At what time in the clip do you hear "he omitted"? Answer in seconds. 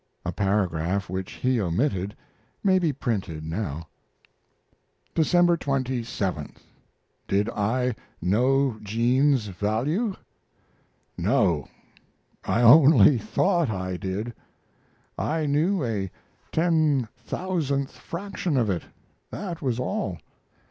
1.33-2.15